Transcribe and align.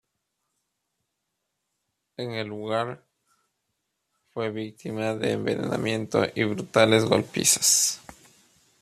En 2.17 2.31
el 2.31 2.47
lugar, 2.47 3.05
fue 4.33 4.49
víctima 4.49 5.13
de 5.13 5.33
envenenamiento 5.33 6.25
y 6.33 6.43
brutales 6.45 7.05
golpizas. 7.05 8.01